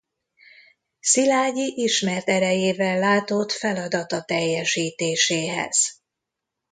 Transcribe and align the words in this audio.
Szilágyi 0.99 1.73
ismert 1.75 2.27
erélyével 2.29 2.99
látott 2.99 3.51
feladata 3.51 4.23
teljesítéséhez. 4.23 5.99